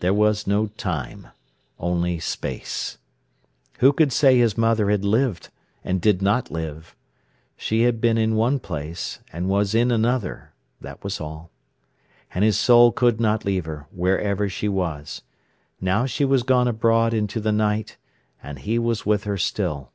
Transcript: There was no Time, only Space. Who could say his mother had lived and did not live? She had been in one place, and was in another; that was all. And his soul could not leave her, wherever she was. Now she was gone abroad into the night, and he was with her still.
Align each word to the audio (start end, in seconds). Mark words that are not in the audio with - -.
There 0.00 0.12
was 0.12 0.46
no 0.46 0.66
Time, 0.66 1.28
only 1.78 2.20
Space. 2.20 2.98
Who 3.78 3.94
could 3.94 4.12
say 4.12 4.36
his 4.36 4.58
mother 4.58 4.90
had 4.90 5.06
lived 5.06 5.48
and 5.82 6.02
did 6.02 6.20
not 6.20 6.50
live? 6.50 6.94
She 7.56 7.84
had 7.84 7.98
been 7.98 8.18
in 8.18 8.36
one 8.36 8.58
place, 8.60 9.20
and 9.32 9.48
was 9.48 9.74
in 9.74 9.90
another; 9.90 10.52
that 10.82 11.02
was 11.02 11.18
all. 11.18 11.50
And 12.34 12.44
his 12.44 12.58
soul 12.58 12.92
could 12.92 13.18
not 13.22 13.46
leave 13.46 13.64
her, 13.64 13.86
wherever 13.90 14.50
she 14.50 14.68
was. 14.68 15.22
Now 15.80 16.04
she 16.04 16.26
was 16.26 16.42
gone 16.42 16.68
abroad 16.68 17.14
into 17.14 17.40
the 17.40 17.50
night, 17.50 17.96
and 18.42 18.58
he 18.58 18.78
was 18.78 19.06
with 19.06 19.24
her 19.24 19.38
still. 19.38 19.92